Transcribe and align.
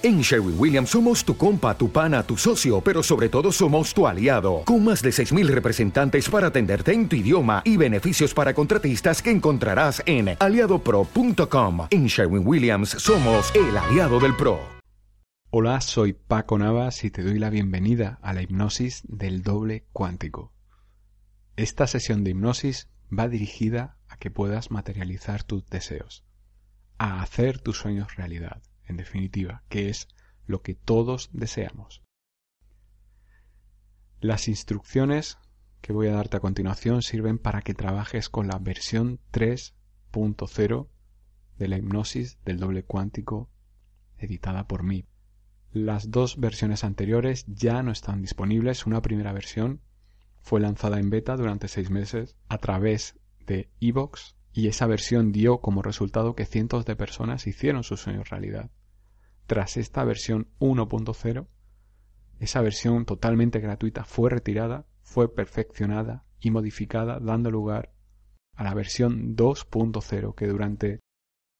En 0.00 0.20
Sherwin 0.20 0.54
Williams 0.56 0.90
somos 0.90 1.24
tu 1.24 1.36
compa, 1.36 1.76
tu 1.76 1.90
pana, 1.90 2.22
tu 2.22 2.36
socio, 2.36 2.80
pero 2.80 3.02
sobre 3.02 3.28
todo 3.28 3.50
somos 3.50 3.92
tu 3.92 4.06
aliado, 4.06 4.62
con 4.64 4.84
más 4.84 5.02
de 5.02 5.10
6.000 5.10 5.48
representantes 5.48 6.28
para 6.28 6.46
atenderte 6.46 6.92
en 6.92 7.08
tu 7.08 7.16
idioma 7.16 7.62
y 7.64 7.76
beneficios 7.76 8.32
para 8.32 8.54
contratistas 8.54 9.20
que 9.20 9.32
encontrarás 9.32 10.00
en 10.06 10.36
aliadopro.com. 10.38 11.88
En 11.90 12.06
Sherwin 12.06 12.46
Williams 12.46 12.90
somos 12.90 13.52
el 13.56 13.76
aliado 13.76 14.20
del 14.20 14.36
PRO. 14.36 14.60
Hola, 15.50 15.80
soy 15.80 16.12
Paco 16.12 16.58
Navas 16.58 17.02
y 17.02 17.10
te 17.10 17.24
doy 17.24 17.40
la 17.40 17.50
bienvenida 17.50 18.20
a 18.22 18.32
la 18.34 18.42
hipnosis 18.42 19.02
del 19.08 19.42
doble 19.42 19.84
cuántico. 19.92 20.52
Esta 21.56 21.88
sesión 21.88 22.22
de 22.22 22.30
hipnosis 22.30 22.88
va 23.10 23.26
dirigida 23.26 23.96
a 24.06 24.16
que 24.16 24.30
puedas 24.30 24.70
materializar 24.70 25.42
tus 25.42 25.66
deseos, 25.66 26.24
a 26.98 27.20
hacer 27.20 27.58
tus 27.58 27.78
sueños 27.78 28.14
realidad 28.14 28.62
en 28.88 28.96
definitiva, 28.96 29.62
que 29.68 29.88
es 29.88 30.08
lo 30.46 30.62
que 30.62 30.74
todos 30.74 31.30
deseamos. 31.32 32.02
Las 34.20 34.48
instrucciones 34.48 35.38
que 35.80 35.92
voy 35.92 36.08
a 36.08 36.12
darte 36.12 36.38
a 36.38 36.40
continuación 36.40 37.02
sirven 37.02 37.38
para 37.38 37.62
que 37.62 37.74
trabajes 37.74 38.28
con 38.28 38.48
la 38.48 38.58
versión 38.58 39.20
3.0 39.32 40.88
de 41.58 41.68
la 41.68 41.76
hipnosis 41.76 42.38
del 42.44 42.58
doble 42.58 42.84
cuántico 42.84 43.50
editada 44.16 44.66
por 44.66 44.82
mí. 44.82 45.06
Las 45.70 46.10
dos 46.10 46.40
versiones 46.40 46.82
anteriores 46.82 47.44
ya 47.46 47.82
no 47.82 47.92
están 47.92 48.22
disponibles. 48.22 48.86
Una 48.86 49.02
primera 49.02 49.32
versión 49.32 49.82
fue 50.40 50.60
lanzada 50.60 50.98
en 50.98 51.10
beta 51.10 51.36
durante 51.36 51.68
seis 51.68 51.90
meses 51.90 52.36
a 52.48 52.58
través 52.58 53.18
de 53.46 53.70
Evox 53.80 54.37
y 54.58 54.66
esa 54.66 54.88
versión 54.88 55.30
dio 55.30 55.60
como 55.60 55.82
resultado 55.82 56.34
que 56.34 56.44
cientos 56.44 56.84
de 56.84 56.96
personas 56.96 57.46
hicieron 57.46 57.84
sus 57.84 58.00
sueños 58.00 58.28
realidad 58.28 58.72
tras 59.46 59.76
esta 59.76 60.02
versión 60.02 60.48
1.0, 60.58 61.46
esa 62.40 62.60
versión 62.60 63.04
totalmente 63.04 63.60
gratuita 63.60 64.02
fue 64.02 64.30
retirada, 64.30 64.84
fue 65.00 65.32
perfeccionada 65.32 66.24
y 66.40 66.50
modificada, 66.50 67.20
dando 67.20 67.52
lugar 67.52 67.92
a 68.56 68.64
la 68.64 68.74
versión 68.74 69.36
2.0 69.36 70.34
que 70.34 70.48
durante 70.48 70.98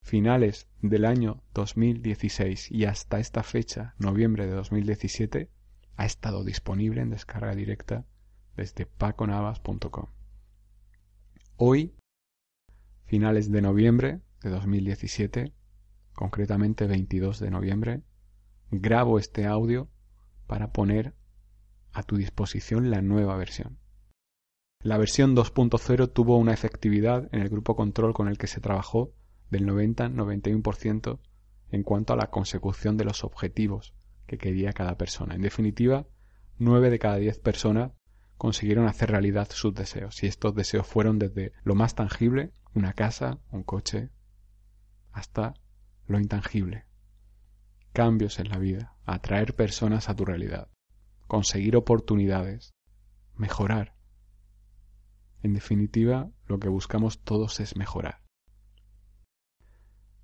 finales 0.02 0.68
del 0.82 1.04
año 1.04 1.44
2016 1.54 2.72
y 2.72 2.84
hasta 2.86 3.20
esta 3.20 3.44
fecha, 3.44 3.94
noviembre 3.98 4.48
de 4.48 4.54
2017, 4.54 5.48
ha 5.96 6.04
estado 6.04 6.42
disponible 6.42 7.00
en 7.00 7.10
descarga 7.10 7.54
directa 7.54 8.04
desde 8.56 8.86
paconavas.com. 8.86 10.06
Hoy, 11.56 11.94
finales 13.08 13.50
de 13.50 13.62
noviembre 13.62 14.20
de 14.42 14.50
2017, 14.50 15.54
concretamente 16.12 16.86
22 16.86 17.40
de 17.40 17.50
noviembre, 17.50 18.02
grabo 18.70 19.18
este 19.18 19.46
audio 19.46 19.88
para 20.46 20.72
poner 20.72 21.14
a 21.92 22.02
tu 22.02 22.18
disposición 22.18 22.90
la 22.90 23.00
nueva 23.00 23.34
versión. 23.38 23.78
La 24.82 24.98
versión 24.98 25.34
2.0 25.34 26.12
tuvo 26.12 26.36
una 26.36 26.52
efectividad 26.52 27.28
en 27.32 27.40
el 27.40 27.48
grupo 27.48 27.74
control 27.74 28.12
con 28.12 28.28
el 28.28 28.36
que 28.36 28.46
se 28.46 28.60
trabajó 28.60 29.14
del 29.48 29.66
90-91% 29.66 31.18
en 31.70 31.82
cuanto 31.82 32.12
a 32.12 32.16
la 32.16 32.30
consecución 32.30 32.98
de 32.98 33.04
los 33.04 33.24
objetivos 33.24 33.94
que 34.26 34.36
quería 34.36 34.74
cada 34.74 34.98
persona. 34.98 35.34
En 35.34 35.40
definitiva, 35.40 36.06
9 36.58 36.90
de 36.90 36.98
cada 36.98 37.16
10 37.16 37.38
personas 37.38 37.92
consiguieron 38.38 38.86
hacer 38.86 39.10
realidad 39.10 39.48
sus 39.50 39.74
deseos 39.74 40.22
y 40.22 40.26
estos 40.26 40.54
deseos 40.54 40.86
fueron 40.86 41.18
desde 41.18 41.52
lo 41.64 41.74
más 41.74 41.94
tangible, 41.94 42.52
una 42.72 42.92
casa, 42.94 43.38
un 43.50 43.64
coche, 43.64 44.10
hasta 45.12 45.54
lo 46.06 46.18
intangible, 46.18 46.86
cambios 47.92 48.38
en 48.38 48.48
la 48.48 48.58
vida, 48.58 48.96
atraer 49.04 49.54
personas 49.54 50.08
a 50.08 50.14
tu 50.14 50.24
realidad, 50.24 50.68
conseguir 51.26 51.76
oportunidades, 51.76 52.74
mejorar. 53.34 53.94
En 55.42 55.52
definitiva, 55.52 56.30
lo 56.46 56.58
que 56.58 56.68
buscamos 56.68 57.20
todos 57.20 57.60
es 57.60 57.76
mejorar. 57.76 58.22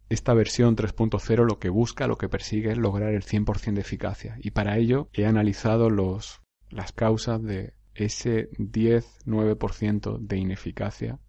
Esta 0.08 0.34
versión 0.34 0.76
3.0 0.76 1.44
lo 1.44 1.58
que 1.58 1.70
busca, 1.70 2.06
lo 2.06 2.19
que 2.19 2.28
persigue 2.28 2.70
es 2.70 2.78
lograr 2.78 3.14
el 3.14 3.24
100% 3.24 3.74
de 3.74 3.80
eficacia 3.80 4.36
y 4.41 4.53
para 4.53 4.76
ello 4.76 5.08
he 5.12 5.26
analizado 5.26 5.91
los, 5.91 6.42
las 6.69 6.92
causas 6.92 7.42
de 7.42 7.74
ese 7.94 8.50
10-9% 8.53 10.19
de 10.19 10.37
ineficacia 10.37 11.21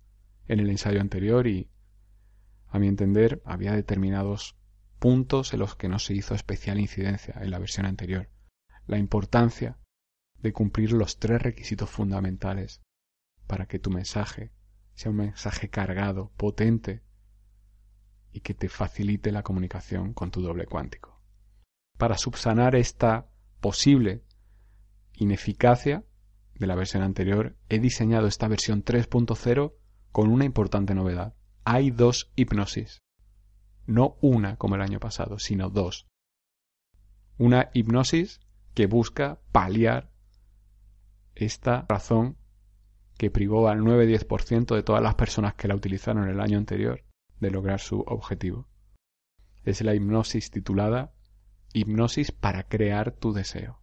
en 0.47 0.59
el 0.59 0.69
ensayo 0.69 1.01
anterior 1.01 1.47
y 1.47 1.69
a 2.67 2.79
mi 2.79 2.87
entender, 2.87 3.41
había 3.45 3.73
determinados 3.73 4.57
puntos 4.99 5.53
en 5.53 5.59
los 5.59 5.75
que 5.75 5.87
no 5.87 5.99
se 5.99 6.13
hizo 6.13 6.35
especial 6.35 6.79
incidencia 6.79 7.35
en 7.41 7.51
la 7.51 7.59
versión 7.59 7.85
anterior. 7.85 8.29
La 8.85 8.97
importancia 8.97 9.77
de 10.39 10.51
cumplir 10.51 10.91
los 10.91 11.17
tres 11.17 11.41
requisitos 11.41 11.89
fundamentales 11.89 12.81
para 13.47 13.65
que 13.65 13.79
tu 13.79 13.91
mensaje 13.91 14.51
sea 14.93 15.11
un 15.11 15.17
mensaje 15.17 15.69
cargado, 15.69 16.31
potente 16.35 17.01
y 18.31 18.41
que 18.41 18.53
te 18.53 18.67
facilite 18.67 19.31
la 19.31 19.43
comunicación 19.43 20.13
con 20.13 20.31
tu 20.31 20.41
doble 20.41 20.65
cuántico. 20.65 21.21
Para 21.97 22.17
subsanar 22.17 22.75
esta 22.75 23.29
posible 23.61 24.23
ineficacia 25.13 26.03
de 26.57 26.67
la 26.67 26.75
versión 26.75 27.03
anterior, 27.03 27.55
he 27.69 27.79
diseñado 27.79 28.27
esta 28.27 28.47
versión 28.47 28.83
3.0 28.83 29.73
con 30.11 30.29
una 30.29 30.45
importante 30.45 30.95
novedad 30.95 31.35
hay 31.65 31.89
dos 31.89 32.31
hipnosis. 32.35 33.01
No 33.87 34.17
una 34.21 34.55
como 34.55 34.75
el 34.75 34.81
año 34.81 34.99
pasado, 34.99 35.39
sino 35.39 35.69
dos. 35.69 36.07
Una 37.37 37.69
hipnosis 37.73 38.39
que 38.73 38.85
busca 38.85 39.41
paliar 39.51 40.11
esta 41.33 41.85
razón 41.89 42.37
que 43.17 43.31
privó 43.31 43.67
al 43.67 43.81
9-10% 43.81 44.75
de 44.75 44.83
todas 44.83 45.01
las 45.01 45.15
personas 45.15 45.55
que 45.55 45.67
la 45.67 45.75
utilizaron 45.75 46.29
el 46.29 46.39
año 46.39 46.57
anterior 46.57 47.03
de 47.39 47.51
lograr 47.51 47.79
su 47.79 48.01
objetivo. 48.01 48.67
Es 49.63 49.81
la 49.81 49.95
hipnosis 49.95 50.51
titulada 50.51 51.13
Hipnosis 51.73 52.31
para 52.31 52.63
crear 52.63 53.11
tu 53.11 53.33
deseo. 53.33 53.81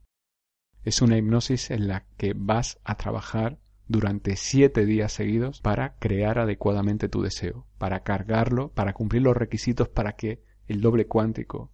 Es 0.85 1.01
una 1.01 1.17
hipnosis 1.17 1.71
en 1.71 1.87
la 1.89 2.07
que 2.17 2.35
vas 2.37 2.81
a 2.85 2.97
trabajar 2.97 3.59
durante 3.87 4.37
siete 4.37 4.85
días 4.85 5.13
seguidos 5.13 5.61
para 5.61 5.97
crear 5.99 6.39
adecuadamente 6.39 7.09
tu 7.09 7.23
deseo, 7.23 7.67
para 7.79 8.03
cargarlo, 8.03 8.73
para 8.73 8.93
cumplir 8.93 9.23
los 9.23 9.37
requisitos 9.37 9.89
para 9.89 10.17
que 10.17 10.43
el 10.67 10.81
doble 10.81 11.07
cuántico 11.07 11.71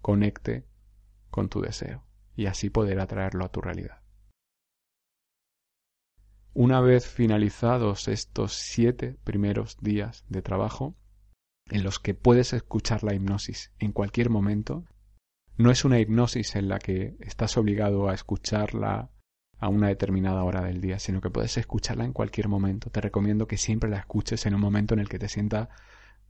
conecte 0.00 0.66
con 1.30 1.48
tu 1.48 1.60
deseo 1.60 2.04
y 2.34 2.46
así 2.46 2.68
poder 2.68 3.00
atraerlo 3.00 3.44
a 3.44 3.50
tu 3.50 3.60
realidad. 3.60 4.02
Una 6.52 6.80
vez 6.80 7.06
finalizados 7.06 8.08
estos 8.08 8.54
siete 8.54 9.18
primeros 9.24 9.76
días 9.80 10.24
de 10.28 10.42
trabajo, 10.42 10.96
en 11.68 11.84
los 11.84 11.98
que 11.98 12.14
puedes 12.14 12.52
escuchar 12.52 13.02
la 13.02 13.14
hipnosis 13.14 13.72
en 13.78 13.92
cualquier 13.92 14.30
momento, 14.30 14.84
no 15.56 15.70
es 15.70 15.84
una 15.84 15.98
hipnosis 15.98 16.54
en 16.56 16.68
la 16.68 16.78
que 16.78 17.16
estás 17.20 17.56
obligado 17.56 18.08
a 18.08 18.14
escucharla 18.14 19.10
a 19.58 19.68
una 19.68 19.88
determinada 19.88 20.44
hora 20.44 20.62
del 20.62 20.82
día, 20.82 20.98
sino 20.98 21.22
que 21.22 21.30
puedes 21.30 21.56
escucharla 21.56 22.04
en 22.04 22.12
cualquier 22.12 22.48
momento. 22.48 22.90
Te 22.90 23.00
recomiendo 23.00 23.46
que 23.46 23.56
siempre 23.56 23.88
la 23.88 23.98
escuches 23.98 24.44
en 24.44 24.54
un 24.54 24.60
momento 24.60 24.92
en 24.94 25.00
el 25.00 25.08
que 25.08 25.18
te 25.18 25.28
sientas 25.28 25.68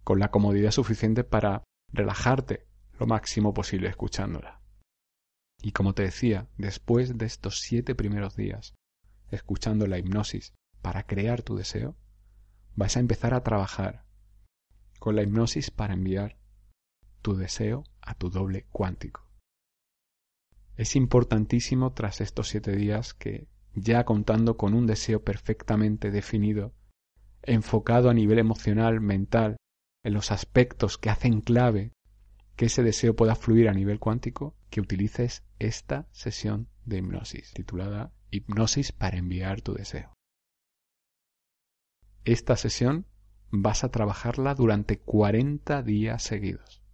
con 0.05 0.21
la 0.21 0.31
comodidad 0.31 0.71
suficiente 0.71 1.25
para 1.25 1.65
relajarte 1.93 2.67
lo 3.01 3.07
máximo 3.07 3.53
posible 3.53 3.89
escuchándola. 3.89 4.61
Y 5.61 5.73
como 5.73 5.95
te 5.95 6.05
decía, 6.05 6.49
después 6.57 7.19
de 7.19 7.27
estos 7.27 7.61
siete 7.61 7.97
primeros 7.97 8.37
días, 8.37 8.75
escuchando 9.31 9.89
la 9.89 9.99
hipnosis 9.99 10.55
para 10.83 11.05
crear 11.05 11.43
tu 11.43 11.57
deseo, 11.57 11.97
vas 12.77 12.97
a 12.97 13.01
empezar 13.01 13.35
a 13.35 13.43
trabajar 13.43 14.05
con 15.01 15.17
la 15.17 15.23
hipnosis 15.23 15.73
para 15.73 15.95
enviar 15.95 16.39
tu 17.23 17.35
deseo 17.35 17.83
a 18.07 18.15
tu 18.15 18.31
doble 18.31 18.67
cuántico. 18.73 19.27
Es 20.77 20.97
importantísimo 20.97 21.93
tras 21.93 22.21
estos 22.21 22.49
siete 22.49 22.75
días 22.75 23.13
que, 23.13 23.49
ya 23.75 24.05
contando 24.05 24.57
con 24.57 24.75
un 24.75 24.87
deseo 24.87 25.23
perfectamente 25.23 26.11
definido, 26.11 26.75
enfocado 27.43 28.09
a 28.09 28.15
nivel 28.15 28.39
emocional, 28.39 29.01
mental, 29.01 29.57
en 30.03 30.15
los 30.15 30.31
aspectos 30.31 30.99
que 30.99 31.11
hacen 31.11 31.41
clave 31.41 31.93
que 32.57 32.67
ese 32.67 32.83
deseo 32.83 33.15
pueda 33.15 33.35
fluir 33.35 33.69
a 33.69 33.75
nivel 33.75 33.99
cuántico, 33.99 34.57
que 34.71 34.81
utilices 34.81 35.45
esta 35.59 36.09
sesión 36.13 36.69
de 36.85 36.99
hipnosis, 36.99 37.53
titulada 37.53 38.13
Hipnosis 38.31 38.93
para 38.93 39.19
enviar 39.19 39.61
tu 39.61 39.75
deseo. 39.75 40.13
Esta 42.25 42.57
sesión 42.57 43.07
vas 43.51 43.85
a 43.85 43.91
trabajarla 43.91 44.55
durante 44.55 44.99
40 44.99 45.83
días 45.83 46.23
seguidos 46.23 46.86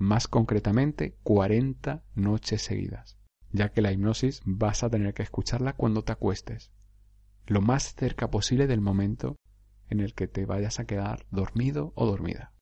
más 0.00 0.28
concretamente 0.28 1.14
40 1.24 2.02
noches 2.14 2.62
seguidas, 2.62 3.18
ya 3.52 3.70
que 3.70 3.82
la 3.82 3.92
hipnosis 3.92 4.40
vas 4.46 4.82
a 4.82 4.88
tener 4.88 5.12
que 5.12 5.22
escucharla 5.22 5.74
cuando 5.74 6.02
te 6.02 6.12
acuestes, 6.12 6.72
lo 7.46 7.60
más 7.60 7.94
cerca 7.94 8.30
posible 8.30 8.66
del 8.66 8.80
momento 8.80 9.36
en 9.88 10.00
el 10.00 10.14
que 10.14 10.26
te 10.26 10.46
vayas 10.46 10.80
a 10.80 10.86
quedar 10.86 11.26
dormido 11.30 11.92
o 11.96 12.06
dormida. 12.06 12.54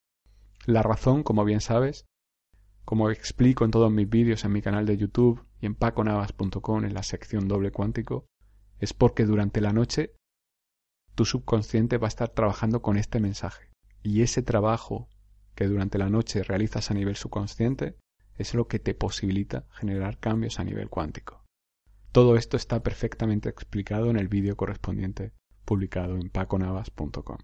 La 0.67 0.83
razón, 0.83 1.23
como 1.23 1.45
bien 1.45 1.61
sabes, 1.61 2.07
como 2.85 3.09
explico 3.09 3.65
en 3.65 3.71
todos 3.71 3.93
mis 3.93 4.09
vídeos 4.09 4.45
en 4.45 4.53
mi 4.53 4.61
canal 4.61 4.85
de 4.85 4.97
YouTube 4.97 5.47
y 5.61 5.67
en 5.67 5.77
paconavas.com 5.77 6.85
en 6.85 6.95
la 6.95 7.05
sección 7.05 7.47
doble 7.47 7.71
cuántico, 7.71 8.27
es 8.81 8.93
porque 8.95 9.27
durante 9.27 9.61
la 9.61 9.73
noche 9.73 10.13
tu 11.15 11.25
subconsciente 11.25 11.99
va 11.99 12.09
a 12.09 12.09
estar 12.09 12.31
trabajando 12.31 12.83
con 12.83 12.97
este 12.97 13.21
mensaje. 13.21 13.71
Y 14.03 14.23
ese 14.23 14.43
trabajo 14.43 15.09
que 15.59 15.67
durante 15.67 15.99
la 15.99 16.09
noche 16.09 16.45
realizas 16.45 16.93
a 16.93 16.95
nivel 16.95 17.17
subconsciente 17.17 17.97
es 18.37 18.55
lo 18.55 18.69
que 18.69 18.79
te 18.79 18.95
posibilita 18.95 19.67
generar 19.73 20.21
cambios 20.21 20.61
a 20.61 20.65
nivel 20.65 20.89
cuántico. 20.89 21.45
Todo 22.13 22.37
esto 22.37 22.57
está 22.57 22.81
perfectamente 22.85 23.49
explicado 23.49 24.09
en 24.09 24.19
el 24.21 24.29
vídeo 24.29 24.57
correspondiente 24.57 25.33
publicado 25.65 26.15
en 26.15 26.31
paconavas.com, 26.31 27.39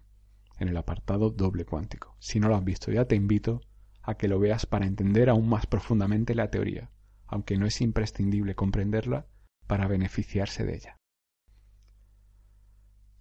en 0.59 0.67
el 0.69 0.77
apartado 0.77 1.29
doble 1.29 1.65
cuántico. 1.65 2.15
Si 2.19 2.39
no 2.39 2.47
lo 2.47 2.55
has 2.55 2.63
visto 2.63 2.89
ya 2.89 3.03
te 3.03 3.17
invito 3.17 3.59
a 4.01 4.15
que 4.15 4.29
lo 4.29 4.39
veas 4.39 4.65
para 4.65 4.85
entender 4.85 5.29
aún 5.29 5.49
más 5.49 5.65
profundamente 5.65 6.35
la 6.35 6.49
teoría, 6.49 6.91
aunque 7.27 7.57
no 7.57 7.65
es 7.65 7.81
imprescindible 7.81 8.55
comprenderla 8.55 9.27
para 9.67 9.89
beneficiarse 9.89 10.63
de 10.63 10.75
ella. 10.75 10.95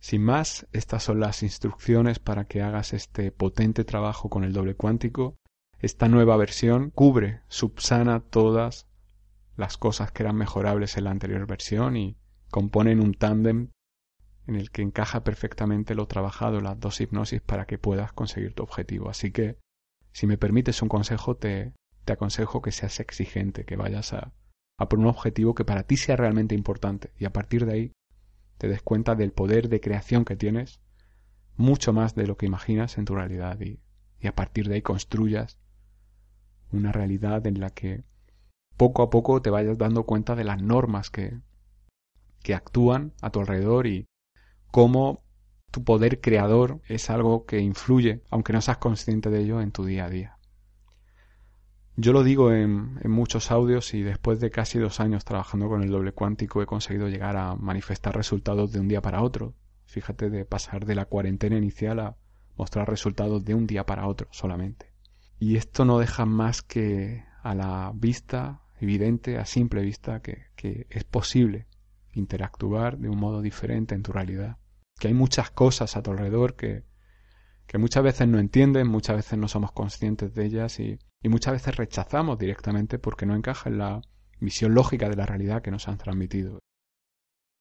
Sin 0.04 0.22
más, 0.22 0.66
estas 0.72 1.02
son 1.02 1.18
las 1.18 1.42
instrucciones 1.42 2.18
para 2.18 2.44
que 2.44 2.60
hagas 2.60 2.92
este 2.92 3.32
potente 3.32 3.84
trabajo 3.84 4.28
con 4.28 4.44
el 4.44 4.52
doble 4.52 4.74
cuántico. 4.74 5.38
Esta 5.78 6.08
nueva 6.08 6.36
versión 6.36 6.90
cubre, 6.90 7.40
subsana 7.48 8.20
todas 8.20 8.86
las 9.56 9.78
cosas 9.78 10.12
que 10.12 10.22
eran 10.22 10.36
mejorables 10.36 10.98
en 10.98 11.04
la 11.04 11.10
anterior 11.10 11.46
versión 11.46 11.96
y 11.96 12.18
componen 12.50 13.00
un 13.00 13.14
tándem 13.14 13.70
en 14.46 14.56
el 14.56 14.70
que 14.70 14.82
encaja 14.82 15.24
perfectamente 15.24 15.94
lo 15.94 16.06
trabajado, 16.06 16.60
las 16.60 16.78
dos 16.78 17.00
hipnosis 17.00 17.40
para 17.40 17.64
que 17.64 17.78
puedas 17.78 18.12
conseguir 18.12 18.52
tu 18.52 18.62
objetivo. 18.62 19.08
Así 19.08 19.30
que 19.30 19.56
si 20.12 20.26
me 20.26 20.36
permites 20.36 20.82
un 20.82 20.90
consejo, 20.90 21.38
te, 21.38 21.72
te 22.04 22.12
aconsejo 22.12 22.60
que 22.60 22.72
seas 22.72 23.00
exigente, 23.00 23.64
que 23.64 23.76
vayas 23.76 24.12
a, 24.12 24.34
a 24.76 24.86
por 24.86 24.98
un 24.98 25.06
objetivo 25.06 25.54
que 25.54 25.64
para 25.64 25.84
ti 25.84 25.96
sea 25.96 26.16
realmente 26.16 26.54
importante 26.54 27.14
y 27.18 27.24
a 27.24 27.32
partir 27.32 27.64
de 27.64 27.72
ahí 27.72 27.92
te 28.64 28.70
des 28.70 28.80
cuenta 28.80 29.14
del 29.14 29.30
poder 29.30 29.68
de 29.68 29.78
creación 29.78 30.24
que 30.24 30.36
tienes, 30.36 30.80
mucho 31.58 31.92
más 31.92 32.14
de 32.14 32.26
lo 32.26 32.38
que 32.38 32.46
imaginas 32.46 32.96
en 32.96 33.04
tu 33.04 33.14
realidad 33.14 33.60
y, 33.60 33.78
a 34.26 34.34
partir 34.34 34.68
de 34.68 34.76
ahí 34.76 34.80
construyas 34.80 35.58
una 36.72 36.90
realidad 36.90 37.46
en 37.46 37.60
la 37.60 37.68
que 37.68 38.04
poco 38.78 39.02
a 39.02 39.10
poco 39.10 39.42
te 39.42 39.50
vayas 39.50 39.76
dando 39.76 40.04
cuenta 40.04 40.34
de 40.34 40.44
las 40.44 40.62
normas 40.62 41.10
que, 41.10 41.38
que 42.42 42.54
actúan 42.54 43.12
a 43.20 43.28
tu 43.28 43.40
alrededor 43.40 43.86
y 43.86 44.06
cómo 44.70 45.22
tu 45.70 45.84
poder 45.84 46.22
creador 46.22 46.80
es 46.88 47.10
algo 47.10 47.44
que 47.44 47.58
influye, 47.58 48.22
aunque 48.30 48.54
no 48.54 48.62
seas 48.62 48.78
consciente 48.78 49.28
de 49.28 49.40
ello, 49.40 49.60
en 49.60 49.72
tu 49.72 49.84
día 49.84 50.06
a 50.06 50.08
día. 50.08 50.33
Yo 51.96 52.12
lo 52.12 52.24
digo 52.24 52.52
en, 52.52 52.98
muchos 53.04 53.50
audios 53.50 53.94
y 53.94 54.02
después 54.02 54.40
de 54.40 54.50
casi 54.50 54.78
dos 54.78 55.00
años 55.00 55.24
trabajando 55.24 55.68
con 55.68 55.82
el 55.82 55.90
doble 55.90 56.12
cuántico 56.12 56.60
he 56.60 56.66
conseguido 56.66 57.08
llegar 57.08 57.36
a 57.36 57.54
manifestar 57.54 58.16
resultados 58.16 58.72
de 58.72 58.80
un 58.80 58.88
día 58.88 59.00
para 59.00 59.22
otro. 59.22 59.54
Fíjate 59.86 60.30
de 60.30 60.44
pasar 60.44 60.86
de 60.86 60.94
la 60.94 61.04
cuarentena 61.04 61.56
inicial 61.56 62.00
a 62.00 62.16
mostrar 62.56 62.88
resultados 62.88 63.44
de 63.44 63.54
un 63.54 63.66
día 63.66 63.86
para 63.86 64.06
otro 64.06 64.28
solamente. 64.32 64.92
Y 65.38 65.56
esto 65.56 65.84
no 65.84 65.98
deja 65.98 66.26
más 66.26 66.62
que 66.62 67.24
a 67.42 67.54
la 67.54 67.92
vista 67.94 68.62
evidente, 68.80 69.38
a 69.38 69.44
simple 69.44 69.82
vista, 69.82 70.20
que, 70.20 70.46
que 70.56 70.86
es 70.90 71.04
posible 71.04 71.68
interactuar 72.12 72.98
de 72.98 73.08
un 73.08 73.18
modo 73.18 73.40
diferente 73.40 73.94
en 73.94 74.02
tu 74.02 74.12
realidad 74.12 74.58
que 74.98 75.08
hay 75.08 75.14
muchas 75.14 75.50
cosas 75.50 75.96
a 75.96 76.02
tu 76.02 76.12
alrededor 76.12 76.54
que, 76.56 76.84
que 77.66 77.78
muchas 77.78 78.02
veces 78.02 78.28
no 78.28 78.38
entienden, 78.38 78.88
muchas 78.88 79.16
veces 79.16 79.38
no 79.38 79.48
somos 79.48 79.72
conscientes 79.72 80.34
de 80.34 80.44
ellas 80.44 80.80
y, 80.80 80.98
y 81.22 81.28
muchas 81.28 81.54
veces 81.54 81.76
rechazamos 81.76 82.38
directamente 82.38 82.98
porque 82.98 83.26
no 83.26 83.34
encaja 83.34 83.70
en 83.70 83.78
la 83.78 84.02
visión 84.40 84.74
lógica 84.74 85.08
de 85.08 85.16
la 85.16 85.26
realidad 85.26 85.62
que 85.62 85.70
nos 85.70 85.88
han 85.88 85.98
transmitido. 85.98 86.60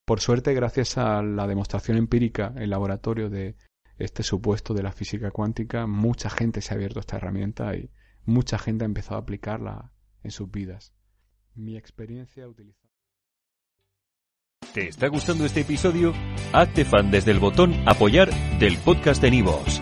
Por 0.05 0.19
suerte, 0.19 0.53
gracias 0.53 0.97
a 0.97 1.21
la 1.23 1.47
demostración 1.47 1.97
empírica 1.97 2.53
en 2.57 2.69
laboratorio 2.69 3.29
de 3.29 3.55
este 3.97 4.23
supuesto 4.23 4.73
de 4.73 4.83
la 4.83 4.91
física 4.91 5.31
cuántica, 5.31 5.87
mucha 5.87 6.29
gente 6.29 6.61
se 6.61 6.73
ha 6.73 6.75
abierto 6.75 6.99
a 6.99 7.01
esta 7.01 7.17
herramienta 7.17 7.75
y 7.75 7.89
mucha 8.25 8.57
gente 8.57 8.83
ha 8.83 8.87
empezado 8.87 9.15
a 9.15 9.21
aplicarla 9.21 9.93
en 10.23 10.31
sus 10.31 10.51
vidas. 10.51 10.93
Mi 11.55 11.77
experiencia 11.77 12.47
utilizando 12.47 12.83
¿Te 14.73 14.87
está 14.87 15.07
gustando 15.07 15.45
este 15.45 15.61
episodio? 15.61 16.13
Hazte 16.51 16.83
fan 16.83 17.11
desde 17.11 17.29
el 17.29 17.39
botón 17.39 17.75
Apoyar 17.85 18.31
del 18.57 18.77
podcast 18.77 19.21
de 19.21 19.29
Nivos. 19.29 19.81